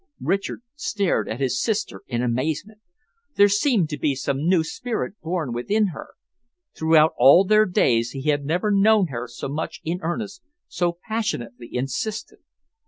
Richard 0.23 0.63
stared 0.75 1.29
at 1.29 1.39
his 1.39 1.61
sister 1.61 2.01
in 2.07 2.23
amazement. 2.23 2.79
There 3.35 3.47
seemed 3.47 3.87
to 3.89 3.99
be 3.99 4.15
some 4.15 4.47
new 4.47 4.63
spirit 4.63 5.13
born 5.21 5.53
within 5.53 5.89
her. 5.89 6.15
Throughout 6.75 7.13
all 7.19 7.43
their 7.45 7.67
days 7.67 8.09
he 8.09 8.23
had 8.23 8.43
never 8.43 8.71
known 8.71 9.09
her 9.09 9.27
so 9.27 9.47
much 9.47 9.79
in 9.83 9.99
earnest, 10.01 10.41
so 10.67 10.97
passionately 11.07 11.69
insistent. 11.71 12.41